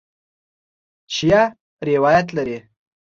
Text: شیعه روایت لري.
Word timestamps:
شیعه 1.15 1.43
روایت 1.87 2.27
لري. 2.37 2.57